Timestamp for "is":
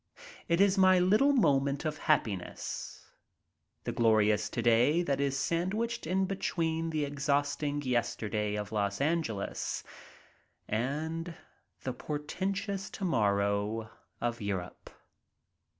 0.59-0.79, 5.21-5.37